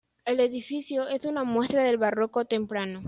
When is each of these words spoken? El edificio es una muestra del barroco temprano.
El 0.25 0.39
edificio 0.39 1.07
es 1.09 1.23
una 1.25 1.43
muestra 1.43 1.83
del 1.83 1.97
barroco 1.97 2.45
temprano. 2.45 2.99